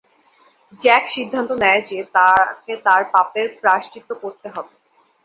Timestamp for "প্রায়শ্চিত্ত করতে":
3.61-4.47